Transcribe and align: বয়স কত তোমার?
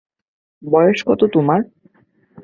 বয়স 0.63 0.99
কত 1.07 1.21
তোমার? 1.33 1.59